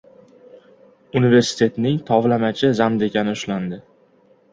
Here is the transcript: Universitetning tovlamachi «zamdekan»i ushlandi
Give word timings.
Universitetning 1.19 1.99
tovlamachi 2.09 2.71
«zamdekan»i 2.79 3.37
ushlandi 3.41 3.79